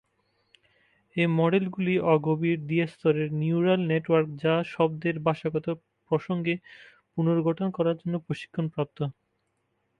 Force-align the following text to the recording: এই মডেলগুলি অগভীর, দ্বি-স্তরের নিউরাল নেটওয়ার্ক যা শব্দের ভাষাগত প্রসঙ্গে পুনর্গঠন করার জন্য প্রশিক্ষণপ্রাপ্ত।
এই 1.15 1.27
মডেলগুলি 1.37 1.93
অগভীর, 2.13 2.57
দ্বি-স্তরের 2.67 3.29
নিউরাল 3.39 3.81
নেটওয়ার্ক 3.87 4.29
যা 4.43 4.53
শব্দের 4.73 5.15
ভাষাগত 5.27 5.65
প্রসঙ্গে 6.11 6.53
পুনর্গঠন 7.13 7.67
করার 7.77 7.95
জন্য 8.01 8.15
প্রশিক্ষণপ্রাপ্ত। 8.25 8.97